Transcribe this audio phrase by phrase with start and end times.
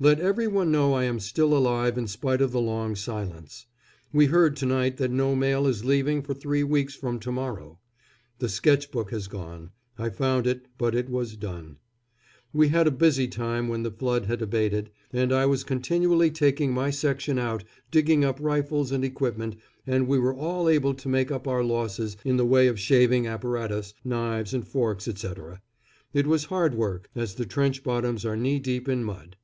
[0.00, 3.66] Let every one know I am still alive in spite of the long silence.
[4.12, 7.78] We heard to night that no mail is leaving for three weeks from to morrow.
[8.40, 9.70] The sketch book has gone.
[9.96, 11.76] I found it, but it was "done."
[12.52, 16.72] We had a busy time when the "Flood" had abated, and I was continually taking
[16.74, 17.62] my section out,
[17.92, 19.54] digging up rifles and equipment,
[19.86, 23.28] and we were all able to make up our losses in the way of shaving
[23.28, 25.62] apparatus, knives and forks, etc.
[26.12, 29.36] It was hard work, as the trench bottoms are knee deep in mud.